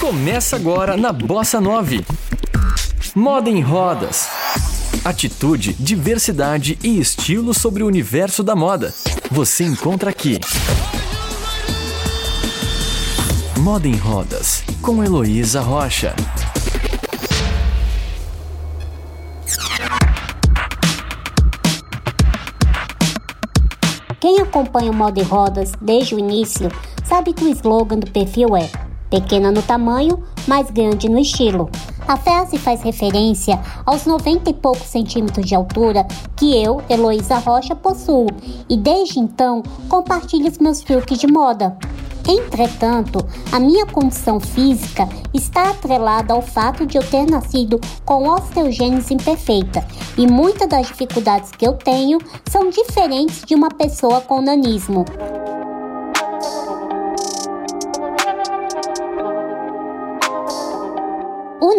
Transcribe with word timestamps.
Começa 0.00 0.56
agora 0.56 0.96
na 0.96 1.12
Bossa 1.12 1.60
9. 1.60 2.02
Moda 3.14 3.50
em 3.50 3.60
rodas. 3.60 4.30
Atitude, 5.04 5.74
diversidade 5.74 6.78
e 6.82 6.98
estilo 6.98 7.52
sobre 7.52 7.82
o 7.82 7.86
universo 7.86 8.42
da 8.42 8.56
moda. 8.56 8.94
Você 9.30 9.62
encontra 9.62 10.08
aqui. 10.08 10.40
Moda 13.58 13.86
em 13.86 13.94
Rodas, 13.94 14.64
com 14.80 15.04
Heloísa 15.04 15.60
Rocha. 15.60 16.16
Quem 24.18 24.40
acompanha 24.40 24.90
o 24.90 24.94
Moda 24.94 25.20
em 25.20 25.24
Rodas 25.24 25.72
desde 25.78 26.14
o 26.14 26.18
início 26.18 26.72
sabe 27.04 27.34
que 27.34 27.44
o 27.44 27.48
slogan 27.50 27.98
do 27.98 28.10
perfil 28.10 28.56
é 28.56 28.89
pequena 29.10 29.50
no 29.50 29.60
tamanho, 29.60 30.22
mas 30.46 30.70
grande 30.70 31.08
no 31.08 31.18
estilo. 31.18 31.68
A 32.06 32.16
frase 32.16 32.56
faz 32.56 32.82
referência 32.82 33.60
aos 33.84 34.06
90 34.06 34.50
e 34.50 34.54
poucos 34.54 34.86
centímetros 34.86 35.46
de 35.46 35.54
altura 35.54 36.06
que 36.36 36.56
eu, 36.56 36.80
Heloísa 36.88 37.38
Rocha, 37.38 37.74
possuo 37.74 38.28
e 38.68 38.76
desde 38.76 39.18
então 39.18 39.62
compartilho 39.88 40.48
os 40.48 40.58
meus 40.58 40.80
truques 40.80 41.18
de 41.18 41.26
moda. 41.26 41.76
Entretanto, 42.28 43.26
a 43.50 43.58
minha 43.58 43.86
condição 43.86 44.38
física 44.38 45.08
está 45.32 45.70
atrelada 45.70 46.32
ao 46.32 46.42
fato 46.42 46.86
de 46.86 46.98
eu 46.98 47.02
ter 47.02 47.26
nascido 47.28 47.80
com 48.04 48.28
osteogênese 48.28 49.14
imperfeita 49.14 49.84
e 50.16 50.26
muitas 50.26 50.68
das 50.68 50.86
dificuldades 50.86 51.50
que 51.50 51.66
eu 51.66 51.72
tenho 51.72 52.18
são 52.48 52.70
diferentes 52.70 53.42
de 53.44 53.54
uma 53.54 53.70
pessoa 53.70 54.20
com 54.20 54.40
nanismo. 54.40 55.04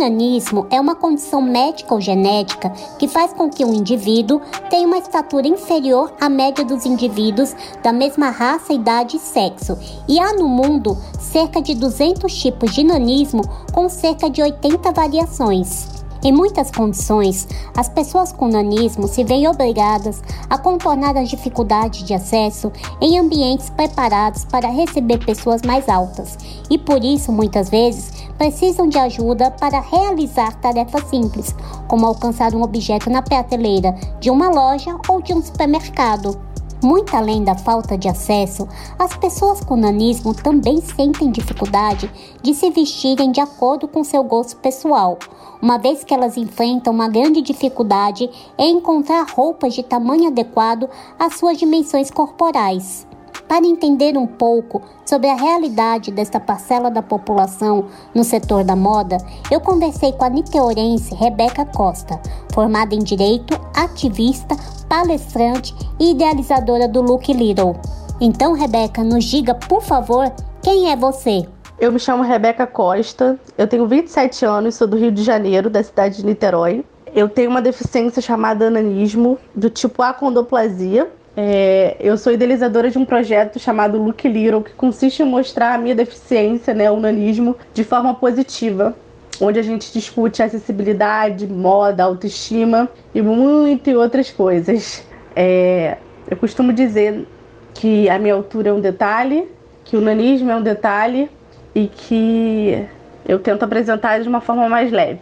Nanismo 0.02 0.66
é 0.72 0.82
uma 0.82 0.96
condição 0.96 1.42
médica 1.44 1.94
ou 1.94 2.02
genética 2.02 2.72
que 2.98 3.08
faz 3.08 3.32
com 3.34 3.50
que 3.50 3.64
um 3.64 3.72
indivíduo 3.72 4.42
tenha 4.68 4.88
uma 4.88 4.98
estatura 4.98 5.48
inferior 5.48 6.12
à 6.20 6.28
média 6.28 6.66
dos 6.66 6.88
indivíduos 6.88 7.56
da 7.84 7.94
mesma 7.94 8.32
raça, 8.32 8.74
idade 8.74 9.18
e 9.18 9.20
sexo. 9.20 9.78
E 10.08 10.20
há 10.20 10.34
no 10.34 10.48
mundo 10.48 10.98
cerca 11.20 11.62
de 11.62 11.76
200 11.76 12.34
tipos 12.34 12.74
de 12.74 12.84
nanismo 12.84 13.44
com 13.72 13.88
cerca 13.88 14.28
de 14.28 14.42
80 14.42 14.92
variações. 14.92 16.02
Em 16.24 16.32
muitas 16.32 16.70
condições, 16.70 17.48
as 17.76 17.90
pessoas 17.90 18.32
com 18.32 18.48
nanismo 18.48 19.08
se 19.08 19.24
veem 19.24 19.48
obrigadas 19.48 20.22
a 20.48 20.56
contornar 20.56 21.18
as 21.18 21.30
dificuldades 21.30 22.04
de 22.04 22.14
acesso 22.14 22.72
em 23.02 23.18
ambientes 23.18 23.72
preparados 23.72 24.46
para 24.46 24.70
receber 24.70 25.18
pessoas 25.26 25.64
mais 25.64 25.90
altas 25.90 26.38
e 26.70 26.78
por 26.78 27.04
isso 27.04 27.32
muitas 27.32 27.70
vezes 27.72 28.21
precisam 28.42 28.88
de 28.88 28.98
ajuda 28.98 29.52
para 29.52 29.80
realizar 29.80 30.60
tarefas 30.60 31.04
simples, 31.10 31.56
como 31.88 32.08
alcançar 32.08 32.56
um 32.56 32.64
objeto 32.64 33.08
na 33.08 33.22
prateleira 33.22 33.96
de 34.20 34.32
uma 34.32 34.50
loja 34.50 34.98
ou 35.08 35.22
de 35.22 35.32
um 35.32 35.44
supermercado. 35.44 36.42
Muito 36.84 37.16
além 37.16 37.44
da 37.44 37.54
falta 37.54 37.96
de 37.96 38.08
acesso, 38.08 38.68
as 38.98 39.16
pessoas 39.16 39.64
com 39.64 39.76
nanismo 39.76 40.34
também 40.34 40.82
sentem 40.82 41.30
dificuldade 41.30 42.10
de 42.42 42.56
se 42.56 42.72
vestirem 42.72 43.32
de 43.32 43.40
acordo 43.40 43.88
com 43.88 44.04
seu 44.04 44.24
gosto 44.24 44.58
pessoal, 44.58 45.20
uma 45.62 45.78
vez 45.78 46.04
que 46.04 46.12
elas 46.12 46.36
enfrentam 46.36 46.92
uma 46.92 47.08
grande 47.08 47.44
dificuldade 47.44 48.28
em 48.58 48.78
encontrar 48.78 49.24
roupas 49.30 49.76
de 49.76 49.84
tamanho 49.84 50.30
adequado 50.30 50.90
às 51.20 51.36
suas 51.36 51.60
dimensões 51.60 52.10
corporais. 52.10 53.06
Para 53.52 53.68
entender 53.68 54.18
um 54.18 54.26
pouco 54.26 54.82
sobre 55.06 55.28
a 55.28 55.36
realidade 55.36 56.10
desta 56.10 56.40
parcela 56.40 56.90
da 56.90 57.02
população 57.02 57.88
no 58.16 58.24
setor 58.24 58.64
da 58.64 58.78
moda, 58.78 59.18
eu 59.52 59.60
conversei 59.60 60.14
com 60.14 60.24
a 60.24 60.30
niteorense 60.30 61.14
Rebeca 61.14 61.66
Costa, 61.66 62.18
formada 62.54 62.96
em 62.96 63.00
Direito, 63.00 63.60
ativista, 63.76 64.56
palestrante 64.88 65.76
e 66.00 66.12
idealizadora 66.12 66.88
do 66.88 67.02
Look 67.02 67.28
Little. 67.34 67.76
Então, 68.22 68.54
Rebeca, 68.54 69.04
nos 69.04 69.26
diga, 69.26 69.54
por 69.54 69.82
favor, 69.82 70.32
quem 70.64 70.90
é 70.90 70.96
você? 70.96 71.46
Eu 71.78 71.92
me 71.92 72.00
chamo 72.00 72.24
Rebeca 72.24 72.66
Costa, 72.66 73.38
eu 73.58 73.68
tenho 73.68 73.86
27 73.86 74.46
anos, 74.46 74.76
sou 74.76 74.88
do 74.88 74.96
Rio 74.96 75.12
de 75.12 75.24
Janeiro, 75.24 75.70
da 75.70 75.84
cidade 75.84 76.16
de 76.16 76.26
Niterói. 76.26 76.86
Eu 77.14 77.28
tenho 77.28 77.50
uma 77.50 77.62
deficiência 77.62 78.22
chamada 78.22 78.68
ananismo, 78.68 79.38
do 79.54 79.70
tipo 79.70 80.02
acondoplasia, 80.02 81.12
é, 81.36 81.96
eu 82.00 82.18
sou 82.18 82.34
idealizadora 82.34 82.90
de 82.90 82.98
um 82.98 83.06
projeto 83.06 83.60
chamado 83.60 83.98
Look 83.98 84.28
Little, 84.28 84.62
que 84.62 84.74
consiste 84.74 85.24
em 85.24 85.26
mostrar 85.26 85.76
a 85.76 85.78
minha 85.78 85.96
deficiência, 85.96 86.74
né, 86.74 86.92
o 86.92 87.00
nanismo, 87.00 87.56
de 87.74 87.84
forma 87.84 88.14
positiva, 88.14 88.96
onde 89.40 89.58
a 89.58 89.64
gente 89.64 89.92
discute 89.94 90.44
acessibilidade, 90.44 91.48
moda, 91.48 92.04
autoestima 92.04 92.90
e 93.16 93.22
muitas 93.22 93.96
outras 93.96 94.30
coisas. 94.30 95.06
É, 95.36 95.98
eu 96.30 96.36
costumo 96.36 96.74
dizer 96.74 97.26
que 97.74 98.10
a 98.10 98.20
minha 98.20 98.34
altura 98.34 98.70
é 98.70 98.74
um 98.74 98.82
detalhe, 98.82 99.48
que 99.86 99.96
o 99.96 100.02
nanismo 100.02 100.52
é 100.52 100.56
um 100.56 100.62
detalhe 100.62 101.30
e 101.74 101.88
que 101.88 102.86
eu 103.26 103.40
tento 103.40 103.64
apresentar 103.64 104.20
de 104.20 104.28
uma 104.28 104.42
forma 104.42 104.68
mais 104.68 104.92
leve. 104.92 105.22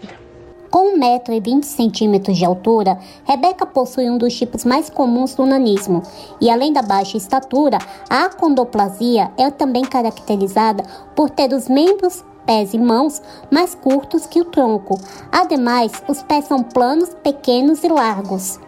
Com 0.69 0.99
1,20m 0.99 2.31
de 2.31 2.45
altura, 2.45 2.99
Rebeca 3.23 3.65
possui 3.65 4.07
um 4.07 4.19
dos 4.19 4.35
tipos 4.37 4.63
mais 4.63 4.87
comuns 4.87 5.33
do 5.33 5.45
nanismo, 5.45 6.03
e 6.39 6.49
além 6.49 6.71
da 6.71 6.83
baixa 6.83 7.17
estatura, 7.17 7.79
a 8.07 8.25
acondoplasia 8.25 9.31
é 9.35 9.49
também 9.49 9.83
caracterizada 9.83 10.83
por 11.15 11.31
ter 11.31 11.51
os 11.53 11.67
membros 11.67 12.23
pés 12.45 12.73
e 12.73 12.77
mãos 12.77 13.21
mais 13.51 13.73
curtos 13.73 14.27
que 14.27 14.41
o 14.41 14.45
tronco. 14.45 14.99
Ademais, 15.31 15.91
os 16.07 16.21
pés 16.21 16.45
são 16.45 16.61
planos, 16.61 17.09
pequenos 17.23 17.83
e 17.83 17.87
largos. 17.87 18.59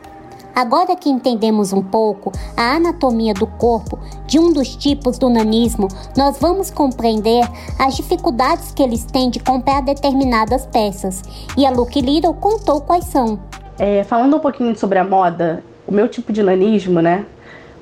Agora 0.55 0.95
que 0.95 1.09
entendemos 1.09 1.71
um 1.71 1.81
pouco 1.81 2.31
a 2.57 2.75
anatomia 2.75 3.33
do 3.33 3.47
corpo 3.47 3.97
de 4.27 4.37
um 4.37 4.51
dos 4.51 4.75
tipos 4.75 5.17
do 5.17 5.29
nanismo, 5.29 5.87
nós 6.17 6.37
vamos 6.39 6.69
compreender 6.69 7.47
as 7.79 7.95
dificuldades 7.95 8.71
que 8.71 8.83
eles 8.83 9.05
têm 9.05 9.29
de 9.29 9.39
comprar 9.39 9.81
determinadas 9.81 10.65
peças. 10.65 11.23
E 11.57 11.65
a 11.65 11.71
Look 11.71 11.99
Little 11.99 12.33
contou 12.33 12.81
quais 12.81 13.05
são. 13.05 13.39
É, 13.79 14.03
falando 14.03 14.37
um 14.37 14.39
pouquinho 14.39 14.77
sobre 14.77 14.99
a 14.99 15.03
moda, 15.03 15.63
o 15.87 15.93
meu 15.93 16.07
tipo 16.07 16.33
de 16.33 16.43
nanismo, 16.43 17.01
né, 17.01 17.25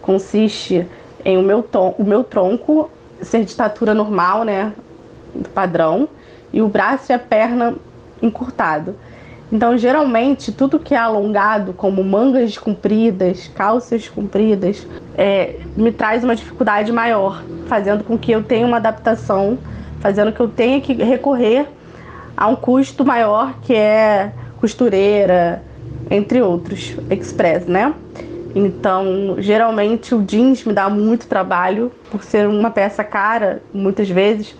consiste 0.01 0.87
em 1.25 1.37
o 1.37 1.41
meu, 1.41 1.65
o 1.97 2.03
meu 2.03 2.23
tronco 2.23 2.89
ser 3.21 3.43
de 3.43 3.49
estatura 3.49 3.93
normal, 3.93 4.43
né, 4.43 4.73
padrão, 5.53 6.07
e 6.53 6.61
o 6.61 6.67
braço 6.67 7.11
e 7.11 7.13
a 7.13 7.19
perna 7.19 7.75
encurtado. 8.21 8.95
Então, 9.51 9.77
geralmente, 9.77 10.51
tudo 10.51 10.77
que 10.77 10.93
é 10.93 10.97
alongado, 10.97 11.73
como 11.73 12.03
mangas 12.03 12.57
compridas, 12.57 13.47
calças 13.55 14.07
compridas, 14.07 14.85
é, 15.17 15.55
me 15.75 15.91
traz 15.91 16.23
uma 16.23 16.35
dificuldade 16.35 16.91
maior, 16.91 17.43
fazendo 17.67 18.03
com 18.03 18.17
que 18.17 18.31
eu 18.31 18.43
tenha 18.43 18.67
uma 18.67 18.77
adaptação, 18.77 19.57
fazendo 19.99 20.31
que 20.31 20.39
eu 20.39 20.47
tenha 20.47 20.79
que 20.79 20.93
recorrer 20.93 21.67
a 22.37 22.47
um 22.47 22.55
custo 22.55 23.03
maior, 23.03 23.55
que 23.63 23.73
é 23.73 24.31
costureira, 24.57 25.63
entre 26.11 26.41
outros, 26.41 26.95
express, 27.09 27.65
né? 27.65 27.93
Então, 28.53 29.35
geralmente 29.39 30.13
o 30.13 30.23
jeans 30.23 30.63
me 30.63 30.73
dá 30.73 30.89
muito 30.89 31.27
trabalho 31.27 31.91
por 32.11 32.23
ser 32.23 32.47
uma 32.47 32.69
peça 32.69 33.03
cara, 33.03 33.61
muitas 33.73 34.09
vezes, 34.09 34.55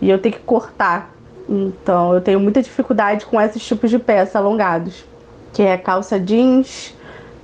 e 0.00 0.08
eu 0.08 0.18
tenho 0.18 0.34
que 0.34 0.40
cortar 0.40 1.14
então 1.50 2.14
eu 2.14 2.20
tenho 2.20 2.38
muita 2.38 2.62
dificuldade 2.62 3.26
com 3.26 3.40
esses 3.40 3.60
tipos 3.66 3.90
de 3.90 3.98
peça 3.98 4.38
alongados, 4.38 5.04
que 5.52 5.62
é 5.62 5.76
calça 5.76 6.18
jeans, 6.20 6.94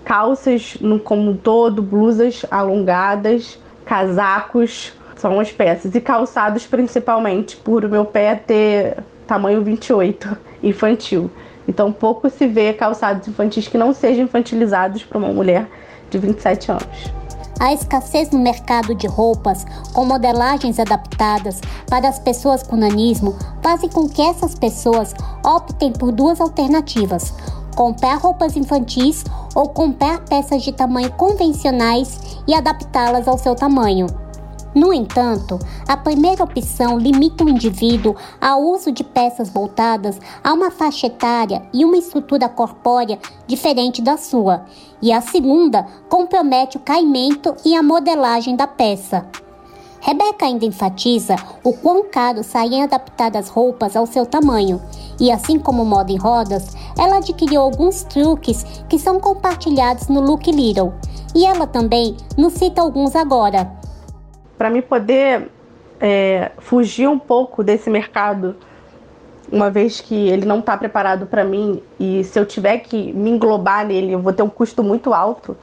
calças 0.05 0.77
no 0.81 1.01
como 1.01 1.33
um 1.33 1.37
todo, 1.37 1.83
blusas 1.83 2.47
alongadas, 2.49 3.59
casacos, 3.85 4.93
são 5.17 5.41
as 5.41 5.51
peças 5.51 5.95
e 5.95 6.01
calçados 6.01 6.67
principalmente 6.67 7.57
por 7.57 7.89
meu 7.89 8.05
pé 8.05 8.37
ter 8.37 8.99
tamanho 9.27 9.65
28 9.65 10.37
infantil. 10.63 11.29
Então 11.67 11.91
pouco 11.91 12.31
se 12.31 12.47
vê 12.47 12.73
calçados 12.73 13.27
infantis 13.27 13.67
que 13.67 13.77
não 13.77 13.93
sejam 13.93 14.25
infantilizados 14.25 15.03
para 15.03 15.19
uma 15.19 15.33
mulher 15.33 15.67
de 16.09 16.19
27 16.19 16.71
anos. 16.71 17.26
A 17.59 17.73
escassez 17.73 18.31
no 18.31 18.39
mercado 18.39 18.95
de 18.95 19.07
roupas 19.07 19.65
com 19.95 20.05
modelagens 20.05 20.79
adaptadas 20.79 21.61
para 21.89 22.07
as 22.09 22.19
pessoas 22.19 22.63
com 22.63 22.77
nanismo 22.77 23.35
fazem 23.63 23.89
com 23.89 24.07
que 24.07 24.21
essas 24.21 24.55
pessoas 24.55 25.15
optem 25.43 25.91
por 25.91 26.13
duas 26.13 26.39
alternativas: 26.39 27.33
comprar 27.75 28.17
roupas 28.17 28.57
infantis 28.57 29.25
ou 29.55 29.71
comprar 29.71 30.21
peças 30.27 30.63
de 30.63 30.73
tamanho 30.73 31.11
convencionais 31.13 32.21
e 32.47 32.55
adaptá-las 32.55 33.27
ao 33.27 33.39
seu 33.39 33.55
tamanho. 33.55 34.26
No 34.77 34.93
entanto, 34.93 35.59
a 35.89 35.97
primeira 35.97 36.45
opção 36.45 36.99
limita 36.99 37.43
o 37.43 37.49
indivíduo 37.49 38.15
ao 38.39 38.63
uso 38.63 38.93
de 38.93 39.03
peças 39.03 39.49
voltadas 39.49 40.21
a 40.45 40.53
uma 40.53 40.71
faixa 40.71 41.07
etária 41.07 41.63
e 41.73 41.83
uma 41.83 41.97
estrutura 41.97 42.47
corpórea 42.47 43.19
diferente 43.47 44.03
da 44.03 44.19
sua, 44.19 44.67
e 45.01 45.11
a 45.11 45.23
segunda 45.23 45.87
compromete 46.11 46.77
o 46.77 46.81
caimento 46.81 47.57
e 47.65 47.75
a 47.75 47.83
modelagem 47.83 48.55
da 48.55 48.67
peça. 48.67 49.27
Rebeca 49.99 50.45
ainda 50.45 50.67
enfatiza 50.67 51.37
o 51.65 51.73
quão 51.73 52.05
caro 52.11 52.45
saem 52.45 52.83
adaptadas 52.83 53.49
roupas 53.49 53.97
ao 53.97 54.05
seu 54.05 54.27
tamanho, 54.27 54.83
e 55.19 55.33
assim 55.33 55.59
como 55.59 55.87
moda 55.87 56.13
em 56.13 56.19
rodas, 56.19 56.77
ela 56.99 57.17
adquiriu 57.17 57.63
alguns 57.63 58.03
truques 58.03 58.63
que 58.91 58.99
são 58.99 59.19
compartilhados 59.19 60.09
no 60.09 60.21
Look 60.21 60.51
Little, 60.51 60.93
e 61.35 61.47
ela 61.47 61.67
também 61.67 62.15
nos 62.37 62.53
cita 62.53 62.83
alguns 62.83 63.17
agora. 63.17 63.86
Para 64.57 64.71
me 64.71 64.83
poder 64.83 65.49
é, 66.01 66.51
fugir 66.59 67.09
um 67.09 67.19
pouco 67.19 67.63
desse 67.63 67.91
mercado, 67.91 68.57
uma 69.51 69.71
vez 69.71 70.01
que 70.01 70.29
ele 70.29 70.45
não 70.45 70.61
está 70.61 70.77
preparado 70.77 71.27
para 71.27 71.45
mim, 71.45 71.83
e 72.01 72.25
se 72.25 72.39
eu 72.39 72.47
tiver 72.47 72.79
que 72.79 73.13
me 73.13 73.31
englobar 73.31 73.87
nele, 73.87 74.13
eu 74.13 74.21
vou 74.21 74.33
ter 74.33 74.43
um 74.43 74.49
custo 74.49 74.83
muito 74.83 75.15
alto, 75.15 75.57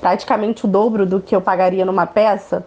praticamente 0.00 0.64
o 0.64 0.68
dobro 0.68 1.04
do 1.06 1.20
que 1.20 1.36
eu 1.36 1.40
pagaria 1.40 1.84
numa 1.84 2.06
peça 2.06 2.64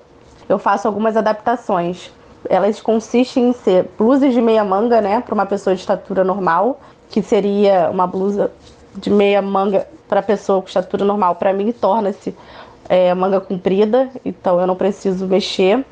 eu 0.47 0.59
faço 0.59 0.87
algumas 0.87 1.15
adaptações. 1.15 2.11
Elas 2.49 2.81
consistem 2.81 3.49
em 3.49 3.53
ser 3.53 3.89
blusas 3.97 4.33
de 4.33 4.41
meia 4.41 4.63
manga, 4.63 4.99
né, 4.99 5.21
para 5.21 5.33
uma 5.33 5.45
pessoa 5.45 5.73
de 5.75 5.81
estatura 5.81 6.23
normal, 6.23 6.79
que 7.09 7.21
seria 7.21 7.89
uma 7.89 8.05
blusa 8.05 8.51
de 8.95 9.09
meia 9.09 9.41
manga 9.41 9.87
para 10.07 10.21
pessoa 10.21 10.61
com 10.61 10.67
estatura 10.67 11.05
normal. 11.05 11.35
Para 11.35 11.53
mim, 11.53 11.71
torna-se 11.71 12.35
é, 12.89 13.13
manga 13.13 13.39
comprida, 13.39 14.09
então 14.23 14.59
eu 14.59 14.67
não 14.67 14.75
preciso 14.75 15.25
mexer. 15.27 15.85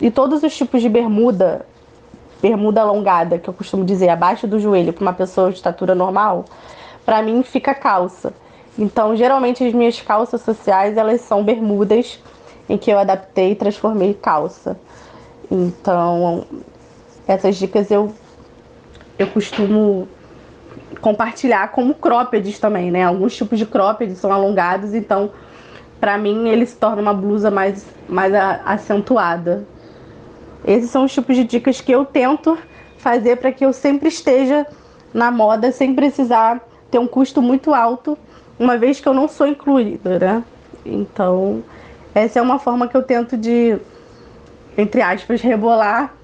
E 0.00 0.10
todos 0.10 0.42
os 0.42 0.56
tipos 0.56 0.82
de 0.82 0.88
bermuda, 0.88 1.66
bermuda 2.40 2.82
alongada, 2.82 3.38
que 3.38 3.48
eu 3.48 3.54
costumo 3.54 3.84
dizer, 3.84 4.08
abaixo 4.08 4.46
do 4.46 4.58
joelho, 4.58 4.92
para 4.92 5.02
uma 5.02 5.12
pessoa 5.12 5.50
de 5.50 5.56
estatura 5.56 5.94
normal, 5.94 6.44
para 7.04 7.22
mim 7.22 7.42
fica 7.42 7.74
calça. 7.74 8.32
Então, 8.78 9.16
geralmente 9.16 9.64
as 9.64 9.72
minhas 9.72 10.00
calças 10.00 10.42
sociais, 10.42 10.96
elas 10.96 11.22
são 11.22 11.42
bermudas 11.42 12.20
em 12.68 12.76
que 12.76 12.90
eu 12.90 12.98
adaptei 12.98 13.52
e 13.52 13.54
transformei 13.54 14.12
calça. 14.12 14.78
Então, 15.50 16.44
essas 17.26 17.56
dicas 17.56 17.90
eu, 17.90 18.12
eu 19.18 19.28
costumo 19.28 20.06
compartilhar 21.00 21.68
como 21.68 21.94
croppeds 21.94 22.58
também, 22.58 22.90
né? 22.90 23.04
Alguns 23.04 23.34
tipos 23.34 23.58
de 23.58 23.64
cropped 23.64 24.14
são 24.16 24.32
alongados, 24.32 24.94
então 24.94 25.30
para 26.00 26.18
mim 26.18 26.48
ele 26.48 26.66
se 26.66 26.76
torna 26.76 27.00
uma 27.00 27.14
blusa 27.14 27.50
mais, 27.50 27.86
mais 28.08 28.32
acentuada. 28.64 29.66
Esses 30.64 30.90
são 30.90 31.04
os 31.04 31.12
tipos 31.12 31.36
de 31.36 31.44
dicas 31.44 31.80
que 31.80 31.92
eu 31.92 32.04
tento 32.04 32.58
fazer 32.98 33.36
para 33.36 33.52
que 33.52 33.64
eu 33.64 33.72
sempre 33.72 34.08
esteja 34.08 34.66
na 35.14 35.30
moda 35.30 35.70
sem 35.70 35.94
precisar 35.94 36.60
ter 36.90 36.98
um 36.98 37.06
custo 37.06 37.40
muito 37.40 37.72
alto, 37.72 38.18
uma 38.58 38.76
vez 38.76 39.00
que 39.00 39.08
eu 39.08 39.14
não 39.14 39.28
sou 39.28 39.46
incluída, 39.46 40.18
né? 40.18 40.44
Então, 40.84 41.62
essa 42.14 42.38
é 42.38 42.42
uma 42.42 42.58
forma 42.58 42.88
que 42.88 42.96
eu 42.96 43.02
tento 43.02 43.36
de, 43.36 43.78
entre 44.76 45.02
aspas, 45.02 45.40
rebolar 45.40 46.14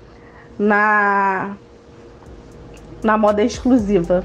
na, 0.59 1.57
na 3.03 3.19
moda 3.19 3.43
exclusiva. 3.43 4.25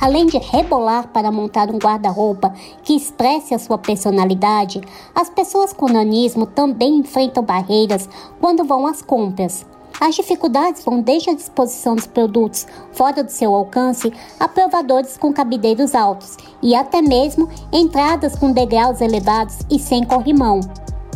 Além 0.00 0.26
de 0.26 0.38
rebolar 0.38 1.08
para 1.08 1.32
montar 1.32 1.70
um 1.70 1.78
guarda-roupa 1.78 2.54
que 2.82 2.94
expresse 2.94 3.52
a 3.52 3.58
sua 3.58 3.76
personalidade, 3.76 4.80
as 5.14 5.28
pessoas 5.28 5.72
com 5.72 5.88
nanismo 5.88 6.46
também 6.46 6.98
enfrentam 6.98 7.42
barreiras 7.42 8.08
quando 8.40 8.64
vão 8.64 8.86
às 8.86 9.02
compras. 9.02 9.66
As 10.00 10.14
dificuldades 10.14 10.84
vão 10.84 11.00
desde 11.00 11.30
a 11.30 11.34
disposição 11.34 11.96
dos 11.96 12.06
produtos 12.06 12.66
fora 12.92 13.24
do 13.24 13.30
seu 13.30 13.52
alcance 13.52 14.12
a 14.38 14.46
provadores 14.46 15.16
com 15.16 15.32
cabideiros 15.32 15.92
altos 15.94 16.36
e 16.62 16.74
até 16.76 17.02
mesmo 17.02 17.48
entradas 17.72 18.36
com 18.36 18.52
degraus 18.52 19.00
elevados 19.00 19.58
e 19.68 19.78
sem 19.78 20.04
corrimão. 20.04 20.60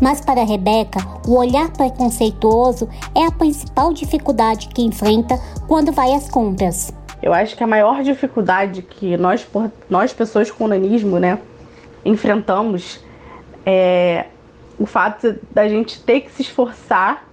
Mas 0.00 0.20
para 0.20 0.43
Rebeca, 0.43 0.99
o 1.28 1.37
olhar 1.37 1.70
preconceituoso 1.70 2.88
é 3.14 3.25
a 3.25 3.31
principal 3.31 3.93
dificuldade 3.93 4.67
que 4.67 4.82
enfrenta 4.82 5.40
quando 5.69 5.93
vai 5.93 6.12
às 6.12 6.28
compras. 6.28 6.93
Eu 7.23 7.33
acho 7.33 7.57
que 7.57 7.63
a 7.63 7.67
maior 7.67 8.03
dificuldade 8.03 8.83
que 8.83 9.17
nós, 9.17 9.47
nós 9.89 10.13
pessoas 10.13 10.51
com 10.51 10.67
nanismo, 10.67 11.19
né, 11.19 11.39
enfrentamos 12.05 13.01
é 13.65 14.27
o 14.79 14.87
fato 14.87 15.37
da 15.53 15.69
gente 15.69 16.01
ter 16.03 16.23
que 16.23 16.33
se 16.33 16.43
esforçar 16.43 17.29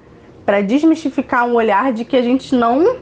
para 0.46 0.62
desmistificar 0.62 1.48
um 1.48 1.56
olhar 1.56 1.92
de 1.92 2.06
que 2.06 2.16
a 2.16 2.22
gente 2.22 2.54
não 2.54 2.98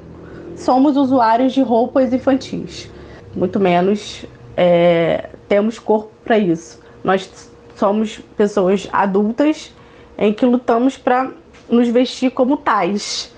somos 0.55 0.95
usuários 0.95 1.53
de 1.53 1.61
roupas 1.61 2.13
infantis, 2.13 2.89
muito 3.35 3.59
menos 3.59 4.25
é, 4.55 5.29
temos 5.47 5.77
corpo 5.77 6.11
para 6.23 6.37
isso. 6.37 6.81
Nós 7.03 7.51
somos 7.75 8.19
pessoas 8.35 8.87
adultas 8.91 9.73
em 10.17 10.33
que 10.33 10.45
lutamos 10.45 10.97
para 10.97 11.31
nos 11.69 11.87
vestir 11.89 12.31
como 12.31 12.57
tais, 12.57 13.31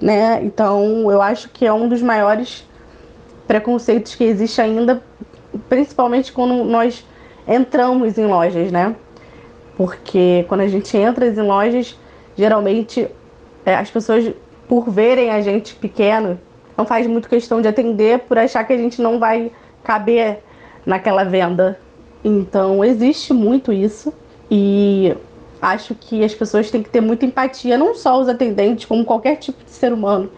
né? 0.00 0.40
Então 0.44 1.10
eu 1.10 1.22
acho 1.22 1.48
que 1.48 1.64
é 1.64 1.72
um 1.72 1.88
dos 1.88 2.02
maiores 2.02 2.67
preconceitos 3.48 4.14
que 4.14 4.22
existe 4.22 4.60
ainda, 4.60 5.02
principalmente 5.68 6.30
quando 6.32 6.62
nós 6.64 7.04
entramos 7.48 8.18
em 8.18 8.26
lojas, 8.26 8.70
né? 8.70 8.94
Porque 9.76 10.44
quando 10.48 10.60
a 10.60 10.68
gente 10.68 10.94
entra 10.96 11.26
em 11.26 11.40
lojas, 11.40 11.98
geralmente 12.36 13.08
é, 13.64 13.74
as 13.74 13.90
pessoas, 13.90 14.30
por 14.68 14.90
verem 14.90 15.30
a 15.30 15.40
gente 15.40 15.74
pequeno, 15.74 16.38
não 16.76 16.84
faz 16.84 17.06
muito 17.06 17.28
questão 17.28 17.62
de 17.62 17.66
atender 17.66 18.20
por 18.20 18.38
achar 18.38 18.62
que 18.64 18.72
a 18.72 18.76
gente 18.76 19.00
não 19.00 19.18
vai 19.18 19.50
caber 19.82 20.40
naquela 20.84 21.24
venda. 21.24 21.80
Então, 22.22 22.84
existe 22.84 23.32
muito 23.32 23.72
isso 23.72 24.12
e 24.50 25.14
acho 25.60 25.94
que 25.94 26.22
as 26.22 26.34
pessoas 26.34 26.70
têm 26.70 26.82
que 26.82 26.90
ter 26.90 27.00
muita 27.00 27.24
empatia, 27.24 27.78
não 27.78 27.94
só 27.94 28.20
os 28.20 28.28
atendentes, 28.28 28.84
como 28.84 29.04
qualquer 29.04 29.36
tipo 29.36 29.64
de 29.64 29.70
ser 29.70 29.92
humano. 29.92 30.30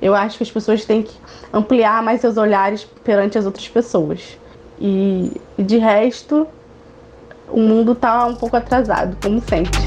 Eu 0.00 0.14
acho 0.14 0.38
que 0.38 0.42
as 0.42 0.50
pessoas 0.50 0.84
têm 0.84 1.02
que 1.02 1.14
ampliar 1.52 2.02
mais 2.02 2.20
seus 2.20 2.36
olhares 2.36 2.84
perante 3.04 3.36
as 3.36 3.44
outras 3.44 3.68
pessoas. 3.68 4.38
E, 4.80 5.32
de 5.58 5.76
resto, 5.76 6.46
o 7.48 7.60
mundo 7.60 7.92
está 7.92 8.26
um 8.26 8.34
pouco 8.34 8.56
atrasado, 8.56 9.16
como 9.22 9.40
sempre. 9.42 9.78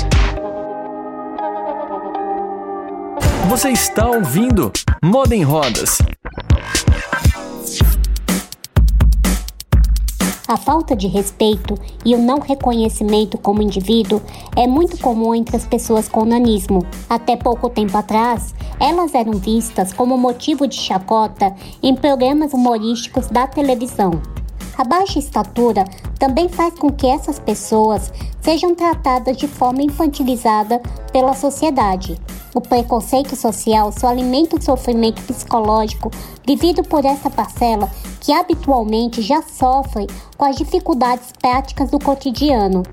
Você 3.50 3.70
está 3.70 4.08
ouvindo 4.08 4.72
Moda 5.04 5.36
em 5.36 5.44
Rodas. 5.44 5.98
A 10.46 10.58
falta 10.58 10.94
de 10.94 11.08
respeito 11.08 11.80
e 12.04 12.14
o 12.14 12.22
não 12.22 12.40
reconhecimento 12.40 13.38
como 13.38 13.62
indivíduo 13.62 14.22
é 14.58 14.68
muito 14.68 14.98
comum 14.98 15.34
entre 15.34 15.56
as 15.56 15.66
pessoas 15.66 16.10
com 16.10 16.26
nanismo. 16.26 16.86
Até 17.10 17.38
pouco 17.38 17.70
tempo 17.70 17.98
atrás, 17.98 18.54
elas 18.78 19.16
eram 19.16 19.34
vistas 19.34 19.94
como 19.94 20.18
motivo 20.18 20.68
de 20.68 20.76
chacota 20.76 21.56
em 21.82 21.96
programas 21.96 22.52
humorísticos 22.52 23.28
da 23.28 23.48
televisão. 23.48 24.22
A 24.78 24.84
baixa 24.84 25.18
estatura 25.18 25.86
também 26.20 26.50
faz 26.50 26.74
com 26.74 26.92
que 26.92 27.08
essas 27.08 27.40
pessoas 27.40 28.12
sejam 28.42 28.76
tratadas 28.76 29.38
de 29.38 29.48
forma 29.48 29.82
infantilizada 29.82 30.82
pela 31.14 31.34
sociedade. 31.34 32.20
O 32.54 32.62
preconceito 32.62 33.36
social 33.36 33.92
só 33.92 34.08
alimenta 34.08 34.56
o 34.56 34.62
sofrimento 34.62 35.22
psicológico 35.24 36.12
vivido 36.46 36.84
por 36.84 37.04
essa 37.04 37.30
parcela 37.30 37.90
que 38.22 38.32
habitualmente 38.32 39.22
já 39.22 39.42
sofre 39.42 40.08
com 40.38 40.46
as 40.46 40.56
dificuldades 40.56 41.32
práticas 41.42 41.90
do 41.90 42.00
cotidiano. 42.00 42.84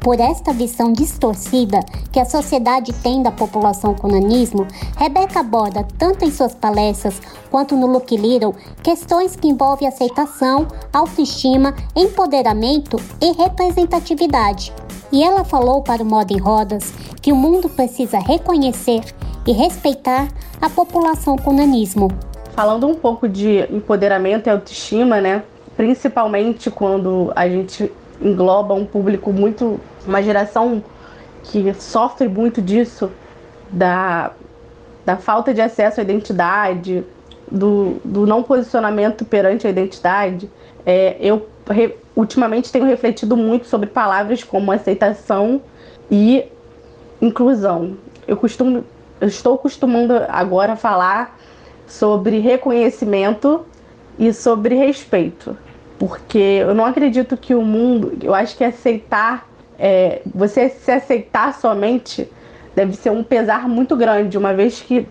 Por 0.00 0.18
esta 0.18 0.54
visão 0.54 0.94
distorcida 0.94 1.80
que 2.10 2.18
a 2.18 2.24
sociedade 2.24 2.90
tem 3.02 3.22
da 3.22 3.30
população 3.30 3.94
com 3.94 4.08
nanismo, 4.08 4.66
Rebeca 4.96 5.40
aborda 5.40 5.86
tanto 5.98 6.24
em 6.24 6.30
suas 6.30 6.54
palestras 6.54 7.20
quanto 7.50 7.76
no 7.76 7.86
Look 7.86 8.16
Little 8.16 8.54
questões 8.82 9.36
que 9.36 9.46
envolvem 9.46 9.86
aceitação, 9.86 10.66
autoestima, 10.90 11.74
empoderamento 11.94 12.96
e 13.20 13.32
representatividade. 13.32 14.72
E 15.12 15.22
ela 15.22 15.44
falou 15.44 15.82
para 15.82 16.02
o 16.02 16.06
Moda 16.06 16.32
em 16.32 16.38
Rodas 16.38 16.94
que 17.20 17.30
o 17.30 17.36
mundo 17.36 17.68
precisa 17.68 18.18
reconhecer 18.18 19.02
e 19.46 19.52
respeitar 19.52 20.28
a 20.62 20.70
população 20.70 21.36
com 21.36 21.52
nanismo. 21.52 22.08
Falando 22.52 22.86
um 22.86 22.94
pouco 22.94 23.28
de 23.28 23.66
empoderamento 23.70 24.46
e 24.46 24.50
autoestima, 24.50 25.20
né? 25.20 25.42
Principalmente 25.76 26.70
quando 26.70 27.30
a 27.36 27.46
gente 27.46 27.92
engloba 28.20 28.74
um 28.74 28.84
público 28.84 29.32
muito, 29.32 29.80
uma 30.06 30.22
geração 30.22 30.82
que 31.44 31.72
sofre 31.74 32.28
muito 32.28 32.60
disso, 32.60 33.10
da, 33.70 34.32
da 35.04 35.16
falta 35.16 35.54
de 35.54 35.60
acesso 35.60 36.00
à 36.00 36.02
identidade, 36.02 37.04
do, 37.50 37.96
do 38.04 38.26
não 38.26 38.42
posicionamento 38.42 39.24
perante 39.24 39.66
a 39.66 39.70
identidade. 39.70 40.50
É, 40.84 41.16
eu 41.20 41.48
re, 41.68 41.96
ultimamente 42.14 42.70
tenho 42.70 42.84
refletido 42.84 43.36
muito 43.36 43.66
sobre 43.66 43.88
palavras 43.88 44.44
como 44.44 44.70
aceitação 44.70 45.62
e 46.10 46.44
inclusão. 47.20 47.96
Eu 48.26 48.36
costumo, 48.36 48.84
eu 49.20 49.28
estou 49.28 49.54
acostumando 49.54 50.14
agora 50.28 50.76
falar 50.76 51.38
sobre 51.86 52.38
reconhecimento 52.38 53.64
e 54.18 54.32
sobre 54.32 54.74
respeito 54.74 55.56
porque 56.00 56.38
eu 56.38 56.74
não 56.74 56.86
acredito 56.86 57.36
que 57.36 57.54
o 57.54 57.60
mundo, 57.60 58.16
eu 58.22 58.34
acho 58.34 58.56
que 58.56 58.64
aceitar, 58.64 59.46
é, 59.78 60.22
você 60.34 60.70
se 60.70 60.90
aceitar 60.90 61.52
somente 61.52 62.26
deve 62.74 62.96
ser 62.96 63.10
um 63.10 63.22
pesar 63.22 63.68
muito 63.68 63.94
grande, 63.94 64.38
uma 64.38 64.54
vez 64.54 64.80
que 64.80 65.06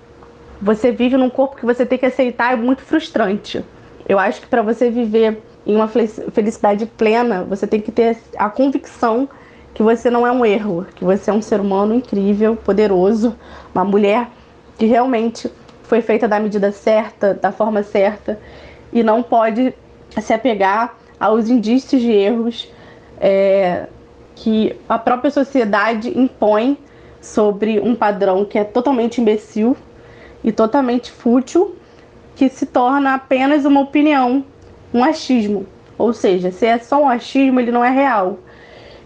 você 0.60 0.92
vive 0.92 1.16
num 1.16 1.30
corpo 1.30 1.58
que 1.58 1.66
você 1.66 1.86
tem 1.86 2.00
que 2.00 2.08
aceitar 2.08 2.54
é 2.54 2.56
muito 2.56 2.82
frustrante. 2.82 3.64
Eu 4.08 4.18
acho 4.18 4.42
que 4.42 4.48
para 4.48 4.64
você 4.64 4.90
viver 4.90 5.40
em 5.64 5.76
uma 5.76 5.88
felicidade 5.88 6.88
plena, 6.88 7.44
você 7.44 7.68
tem 7.68 7.80
que 7.80 7.92
ter 7.92 8.18
a 8.36 8.50
convicção 8.50 9.30
que 9.76 9.84
você 9.84 10.10
não 10.10 10.26
é 10.26 10.32
um 10.32 10.44
erro, 10.44 10.88
que 10.96 11.04
você 11.04 11.30
é 11.30 11.34
um 11.34 11.42
ser 11.42 11.60
humano 11.60 11.94
incrível, 11.94 12.56
poderoso, 12.56 13.36
uma 13.76 13.86
mulher 13.86 14.28
que 14.76 14.88
realmente 14.88 15.52
foi 15.84 16.02
feita 16.02 16.28
da 16.28 16.40
medida 16.40 16.72
certa, 16.72 17.36
da 17.36 17.52
forma 17.52 17.84
certa, 17.84 18.40
e 18.92 19.04
não 19.04 19.22
pode 19.22 19.72
se 20.22 20.34
apegar 20.34 20.98
aos 21.20 21.50
indícios 21.50 22.02
de 22.02 22.12
erros 22.12 22.72
é, 23.20 23.88
que 24.36 24.76
a 24.88 24.98
própria 24.98 25.30
sociedade 25.30 26.18
impõe 26.18 26.78
sobre 27.22 27.80
um 27.80 27.94
padrão 27.94 28.46
que 28.46 28.58
é 28.58 28.64
totalmente 28.64 29.20
imbecil 29.20 29.76
e 30.44 30.52
totalmente 30.52 31.12
fútil, 31.12 31.76
que 32.36 32.48
se 32.48 32.66
torna 32.66 33.16
apenas 33.16 33.66
uma 33.66 33.82
opinião, 33.82 34.46
um 34.94 35.04
achismo. 35.04 35.66
Ou 35.98 36.14
seja, 36.14 36.50
se 36.52 36.66
é 36.66 36.78
só 36.80 37.02
um 37.02 37.10
achismo, 37.10 37.60
ele 37.60 37.72
não 37.72 37.84
é 37.84 37.90
real. 37.90 38.40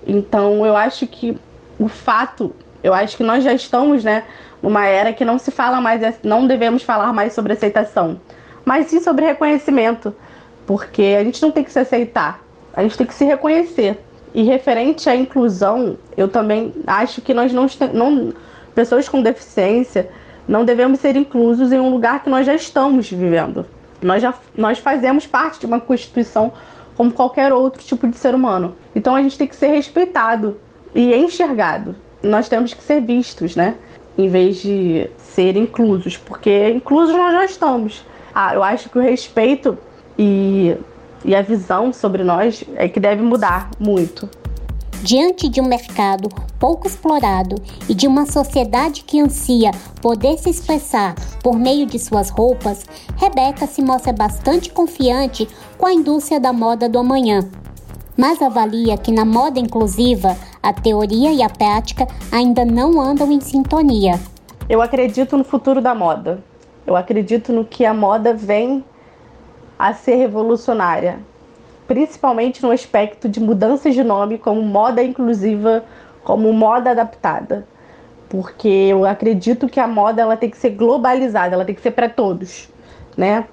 Então, 0.05 0.63
eu 0.65 0.77
acho 0.77 1.07
que 1.07 1.36
o 1.79 1.88
fato, 1.88 2.53
eu 2.83 2.93
acho 2.93 3.17
que 3.17 3.24
nós 3.24 3.43
já 3.43 3.53
estamos, 3.53 4.03
né, 4.03 4.24
numa 4.62 4.86
era 4.86 5.12
que 5.12 5.25
não 5.25 5.39
se 5.39 5.50
fala 5.50 5.81
mais, 5.81 6.19
não 6.24 6.45
devemos 6.45 6.83
falar 6.83 7.12
mais 7.12 7.33
sobre 7.33 7.53
aceitação, 7.53 8.22
mas 8.63 8.88
sim 8.88 9.00
sobre 9.00 9.25
reconhecimento, 9.25 10.15
porque 10.65 11.15
a 11.20 11.24
gente 11.24 11.41
não 11.41 11.51
tem 11.51 11.63
que 11.63 11.72
se 11.72 11.79
aceitar, 11.79 12.41
a 12.74 12.82
gente 12.84 12.98
tem 12.98 13.08
que 13.08 13.13
se 13.13 13.25
reconhecer. 13.25 14.00
E 14.34 14.41
referente 14.43 15.08
à 15.10 15.15
inclusão, 15.15 15.96
eu 16.17 16.27
também 16.27 16.74
acho 16.88 17.22
que 17.22 17.34
nós 17.34 17.53
não, 17.53 17.67
não 17.93 18.34
pessoas 18.74 19.08
com 19.08 19.22
deficiência 19.22 20.10
não 20.48 20.65
devemos 20.65 21.00
ser 21.00 21.15
inclusos 21.15 21.72
em 21.72 21.79
um 21.79 21.89
lugar 21.89 22.24
que 22.24 22.29
nós 22.29 22.46
já 22.46 22.53
estamos 22.53 23.10
vivendo. 23.10 23.65
Nós 24.01 24.22
já 24.22 24.34
nós 24.58 24.79
fazemos 24.79 25.25
parte 25.25 25.60
de 25.62 25.65
uma 25.65 25.79
constituição 25.79 26.51
como 26.96 27.12
qualquer 27.12 27.53
outro 27.53 27.82
tipo 27.82 28.08
de 28.08 28.17
ser 28.17 28.36
humano. 28.36 28.75
Então 28.93 29.15
a 29.15 29.22
gente 29.22 29.38
tem 29.38 29.48
que 29.48 29.55
ser 29.55 29.67
respeitado 29.67 30.60
e 30.93 31.13
enxergado. 31.15 31.96
Nós 32.22 32.50
temos 32.50 32.74
que 32.74 32.84
ser 32.84 33.01
vistos, 33.01 33.55
né? 33.55 33.75
Em 34.17 34.27
vez 34.27 34.58
de 34.58 35.10
ser 35.17 35.55
inclusos, 35.55 36.17
porque 36.17 36.70
inclusos 36.70 37.15
nós 37.15 37.34
já 37.34 37.46
estamos. 37.46 38.05
Ah, 38.36 38.53
eu 38.53 38.62
acho 38.62 38.89
que 38.89 38.98
o 38.98 39.01
respeito 39.01 39.77
e, 40.17 40.75
e 41.24 41.36
a 41.36 41.41
visão 41.41 41.91
sobre 41.91 42.24
nós 42.24 42.63
é 42.75 42.88
que 42.88 43.00
deve 43.00 43.22
mudar 43.22 43.70
muito. 43.79 44.29
Diante 45.03 45.50
de 45.50 45.60
um 45.60 45.67
mercado 45.67 46.29
pouco 46.58 46.88
explorado 46.88 47.55
e 47.89 47.93
de 47.93 48.08
uma 48.08 48.25
sociedade 48.25 49.03
que 49.03 49.20
ansia 49.20 49.72
poder 50.01 50.38
se 50.38 50.50
expressar 50.50 51.13
por 51.43 51.60
meio 51.60 51.86
de 51.86 52.00
suas 52.00 52.29
roupas, 52.29 52.86
Rebeca 53.17 53.67
se 53.67 53.82
mostra 53.82 54.13
bastante 54.13 54.72
confiante 54.72 55.46
com 55.77 55.86
a 55.86 55.93
indústria 55.93 56.39
da 56.39 56.53
moda 56.53 56.88
do 56.88 56.98
amanhã. 56.98 57.41
Mas 58.15 58.41
avalia 58.41 58.96
que 58.96 59.12
na 59.12 59.25
moda 59.25 59.60
inclusiva, 59.60 60.38
a 60.62 60.72
teoria 60.72 61.34
e 61.34 61.43
a 61.43 61.50
prática 61.50 62.08
ainda 62.32 62.63
não 62.63 63.01
andam 63.01 63.29
em 63.29 63.41
sintonia. 63.41 64.17
Eu 64.70 64.82
acredito 64.82 65.36
no 65.36 65.43
futuro 65.43 65.82
da 65.82 65.93
moda. 65.93 66.41
Eu 66.88 66.96
acredito 66.96 67.51
no 67.51 67.65
que 67.65 67.86
a 67.86 67.93
moda 67.93 68.34
vem 68.34 68.86
a 69.77 69.94
ser 69.94 70.15
revolucionária 70.15 71.20
principalmente 71.88 72.62
no 72.63 72.72
aspecto 72.72 73.27
de 73.27 73.39
mudanças 73.39 73.94
de 73.94 74.03
nome, 74.03 74.38
como 74.38 74.62
moda 74.62 75.03
inclusiva, 75.03 75.84
como 76.24 76.51
moda 76.53 76.92
adaptada. 76.92 77.68
Porque 78.30 78.68
eu 78.68 79.06
acredito 79.06 79.68
que 79.68 79.80
a 79.80 79.88
moda 79.88 80.22
ela 80.22 80.36
tem 80.36 80.50
que 80.50 80.58
ser 80.58 80.72
globalizada, 80.72 81.53
ela 81.53 81.65
tem 81.65 81.75
que 81.75 81.82
ser 81.82 81.92
para 81.92 82.10
todos, 82.10 82.70
né? 83.15 83.46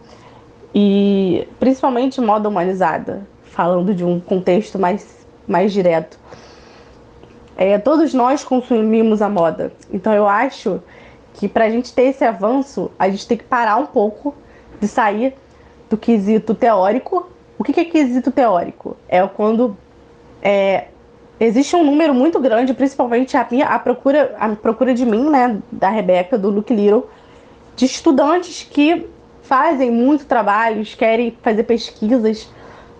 E 0.75 1.47
principalmente 1.59 2.21
moda 2.21 2.49
humanizada, 2.49 3.27
falando 3.45 3.95
de 3.95 4.05
um 4.05 4.19
contexto 4.21 4.79
mais, 4.79 5.27
mais 5.47 5.73
direto. 5.73 6.19
É, 7.57 7.77
todos 7.79 8.15
nós 8.15 8.43
consumimos 8.43 9.21
a 9.21 9.29
moda, 9.29 9.71
então 9.93 10.15
eu 10.15 10.27
acho 10.27 10.81
que 11.35 11.47
para 11.47 11.67
a 11.67 11.71
gente 11.71 11.93
ter 11.93 12.05
esse 12.05 12.25
avanço, 12.25 12.91
a 12.99 13.11
gente 13.11 13.27
tem 13.27 13.37
que 13.37 13.45
parar 13.45 13.77
um 13.77 13.85
pouco 13.85 14.35
de 14.81 14.89
sair 14.89 15.35
do 15.91 15.99
quesito 15.99 16.55
teórico 16.55 17.29
o 17.61 17.63
que 17.63 17.79
é 17.79 17.85
quesito 17.85 18.31
teórico? 18.31 18.97
É 19.07 19.21
quando 19.27 19.77
é, 20.41 20.87
existe 21.39 21.77
um 21.77 21.85
número 21.85 22.15
muito 22.15 22.41
grande, 22.41 22.73
principalmente 22.73 23.37
a, 23.37 23.47
minha, 23.51 23.67
a, 23.67 23.79
procura, 23.79 24.35
a 24.41 24.49
procura 24.57 24.95
de 24.95 25.05
mim, 25.05 25.29
né, 25.29 25.59
da 25.71 25.91
Rebeca, 25.91 26.39
do 26.39 26.49
Luke 26.49 26.73
Little, 26.73 27.05
de 27.77 27.85
estudantes 27.85 28.63
que 28.63 29.07
fazem 29.43 29.91
muito 29.91 30.25
trabalhos, 30.25 30.95
querem 30.95 31.37
fazer 31.43 31.65
pesquisas 31.65 32.51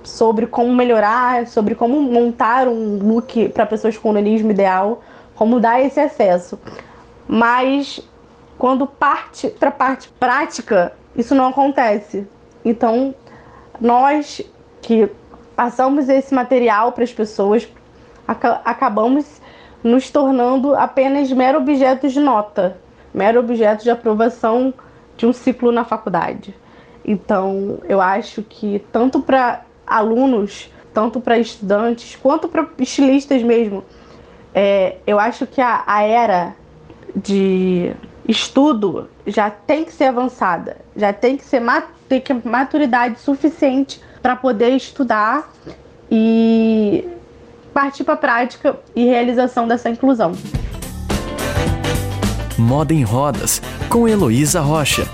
sobre 0.03 0.47
como 0.47 0.75
melhorar, 0.75 1.47
sobre 1.47 1.75
como 1.75 1.99
montar 1.99 2.69
um 2.69 2.99
look 2.99 3.49
para 3.49 3.65
pessoas 3.65 3.97
com 3.97 4.13
nanismo 4.13 4.51
ideal, 4.51 5.03
como 5.35 5.59
dar 5.59 5.81
esse 5.81 5.99
acesso. 5.99 6.61
Mas 7.27 8.07
quando 8.59 8.87
parte 8.87 9.49
para 9.49 9.71
parte 9.71 10.11
prática, 10.21 10.93
isso 11.17 11.35
não 11.35 11.47
acontece. 11.47 12.29
Então, 12.65 13.15
nós 13.81 14.43
que 14.83 15.11
passamos 15.57 16.09
esse 16.09 16.35
material 16.35 16.93
para 16.93 17.05
as 17.05 17.13
pessoas 17.13 17.69
acabamos 18.65 19.41
nos 19.83 20.11
tornando 20.11 20.75
apenas 20.75 21.31
mero 21.33 21.59
objetos 21.59 22.13
de 22.13 22.21
nota, 22.21 22.77
mero 23.13 23.41
objeto 23.41 23.83
de 23.83 23.91
aprovação 23.91 24.73
de 25.17 25.27
um 25.27 25.33
ciclo 25.33 25.73
na 25.73 25.85
faculdade. 25.85 26.55
Então, 27.05 27.79
eu 27.89 28.01
acho 28.01 28.43
que 28.43 28.79
tanto 28.93 29.21
para 29.21 29.63
alunos, 29.87 30.71
tanto 30.93 31.21
para 31.21 31.39
estudantes, 31.39 32.17
quanto 32.17 32.49
para 32.49 32.69
estilistas 32.79 33.43
mesmo, 33.43 33.85
é, 34.55 34.97
eu 35.07 35.19
acho 35.19 35.47
que 35.47 35.61
a, 35.61 35.83
a 35.87 36.03
era 36.03 36.55
de 37.15 37.93
estudo 38.29 39.09
já 39.27 39.51
tem 39.51 39.85
que 39.85 39.93
ser 39.93 40.05
avançada, 40.05 40.77
já 40.95 41.13
tem 41.13 41.37
que 41.37 41.45
ser 41.45 41.61
ter 42.11 42.21
que 42.21 42.35
maturidade 42.35 43.21
suficiente 43.21 44.01
para 44.21 44.35
poder 44.35 44.71
estudar 44.71 45.49
e 46.11 47.09
partir 47.73 48.03
para 48.03 48.15
a 48.15 48.17
prática 48.17 48.77
e 48.97 49.05
realização 49.05 49.69
dessa 49.69 49.89
inclusão. 49.89 50.33
Moda 52.59 52.93
em 52.93 53.05
Rodas, 53.05 53.63
com 53.89 54.09
Heloísa 54.09 54.61
Rocha. 54.61 55.07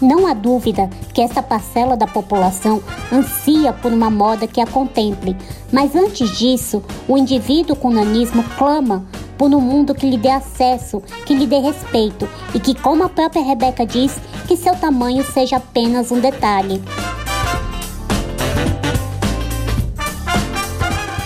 Não 0.00 0.26
há 0.26 0.34
dúvida 0.34 0.90
que 1.14 1.22
essa 1.22 1.42
parcela 1.42 1.96
da 1.96 2.06
população 2.06 2.82
ansia 3.10 3.72
por 3.72 3.90
uma 3.90 4.10
moda 4.10 4.46
que 4.46 4.60
a 4.60 4.66
contemple, 4.66 5.34
mas 5.72 5.96
antes 5.96 6.36
disso, 6.36 6.84
o 7.08 7.16
indivíduo 7.16 7.74
com 7.74 7.88
nanismo 7.88 8.44
clama 8.58 9.06
por 9.36 9.52
um 9.52 9.60
mundo 9.60 9.94
que 9.94 10.08
lhe 10.08 10.16
dê 10.16 10.30
acesso, 10.30 11.02
que 11.26 11.34
lhe 11.34 11.46
dê 11.46 11.58
respeito 11.58 12.28
e 12.54 12.60
que, 12.60 12.74
como 12.74 13.04
a 13.04 13.08
própria 13.08 13.42
Rebeca 13.42 13.86
diz, 13.86 14.14
que 14.46 14.56
seu 14.56 14.74
tamanho 14.76 15.24
seja 15.24 15.56
apenas 15.56 16.10
um 16.10 16.20
detalhe. 16.20 16.82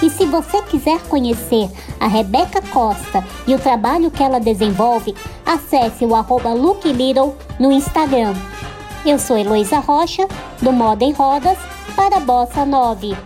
E 0.03 0.11
se 0.11 0.25
você 0.25 0.63
quiser 0.63 1.01
conhecer 1.09 1.69
a 1.99 2.07
Rebeca 2.07 2.63
Costa 2.63 3.25
e 3.47 3.55
o 3.55 3.59
trabalho 3.59 4.11
que 4.11 4.23
ela 4.23 4.39
desenvolve, 4.39 5.15
acesse 5.45 6.05
o 6.05 6.15
arroba 6.15 6.55
no 6.55 7.73
Instagram. 7.73 8.35
Eu 9.05 9.19
sou 9.19 9.37
Heloísa 9.37 9.79
Rocha, 9.79 10.27
do 10.63 10.73
Moda 10.73 11.05
em 11.05 11.13
Rodas, 11.13 11.59
para 11.97 12.21
Bossa 12.21 12.65
9. 12.65 13.17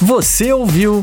Você 0.00 0.52
ouviu 0.52 1.02